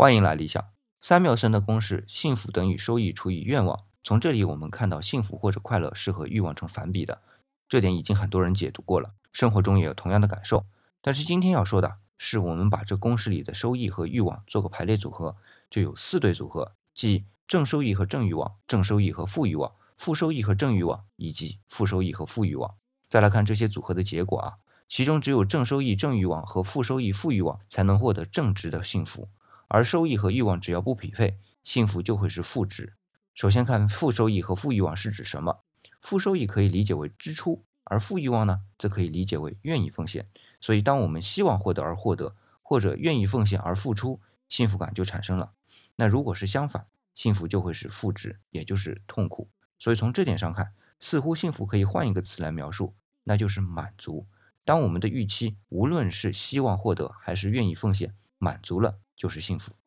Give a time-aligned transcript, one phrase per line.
[0.00, 0.64] 欢迎来理想。
[1.00, 3.82] 三缪森的公式：幸福等于收益除以愿望。
[4.04, 7.20] 从这里我们看到，幸福或者快乐是和欲望成反比的，
[7.68, 10.64] 这点已经很多人解读过了，生活中也有同样的感受。
[11.02, 15.34] 但是今天要说的是，我们把这公式里的收益和欲望做个排列组合，
[15.68, 22.76] 就有四对组合，即正收益和正欲望、正收益和负欲望、负收益和正欲望以及负收益和负欲望。
[23.08, 24.52] 再来看这些组合的结果啊，
[24.88, 29.28] 其中只有正收益、正欲望和负收益、负欲望才能获得正值的幸福。
[29.68, 32.94] 而收益和欲望只要不匹配，幸福就会是负值。
[33.34, 35.60] 首先看负收益和负欲望是指什么？
[36.00, 40.28] 负收益可以理解为支出，而负欲望呢，则可以理解为愿意奉献。
[40.60, 45.52] 所以，当我们希望获得而获得，或者愿意奉献而付出，幸福感就产生了。
[45.96, 49.50] 那如果是相反，幸福就会是负值，也就是痛苦。
[49.78, 52.94] 所以从这点上看，似乎幸福可以换一个词来描述，
[53.24, 54.26] 那就是满足。
[54.64, 58.98] 当我们的预期无论是希望获得还是愿意奉献，满足了。
[59.18, 59.78] 就是幸福。